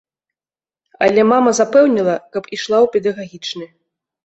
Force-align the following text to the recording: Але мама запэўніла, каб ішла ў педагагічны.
Але 1.07 1.25
мама 1.33 1.51
запэўніла, 1.59 2.17
каб 2.33 2.51
ішла 2.59 2.77
ў 2.85 2.87
педагагічны. 2.99 3.71